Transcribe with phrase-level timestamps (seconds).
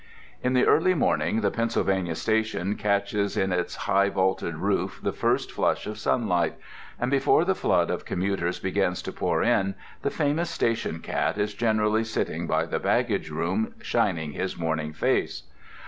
[0.41, 5.51] In the early morning the Pennsylvania Station catches in its high vaulted roof the first
[5.51, 6.55] flush of sunlight;
[6.99, 11.53] and before the flood of commuters begins to pour in, the famous station cat is
[11.53, 15.43] generally sitting by the baggage room shining his morning face.